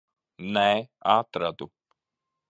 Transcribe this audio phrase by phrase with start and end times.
[0.55, 0.63] Nē,
[1.15, 1.67] atradu.